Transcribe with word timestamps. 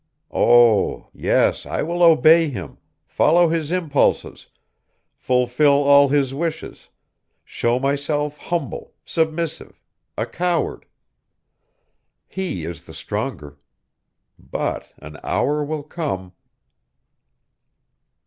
Oh! 0.31 1.09
yes, 1.13 1.63
I 1.67 1.83
will 1.83 2.01
obey 2.01 2.49
him, 2.49 2.79
follow 3.05 3.49
his 3.49 3.71
impulses, 3.71 4.47
fulfill 5.15 5.83
all 5.83 6.07
his 6.07 6.33
wishes, 6.33 6.89
show 7.45 7.77
myself 7.77 8.35
humble, 8.39 8.95
submissive, 9.05 9.79
a 10.17 10.25
coward. 10.25 10.87
He 12.27 12.65
is 12.65 12.87
the 12.87 12.95
stronger; 12.95 13.59
but 14.39 14.91
an 14.97 15.17
hour 15.23 15.63
will 15.63 15.83
come.... 15.83 16.33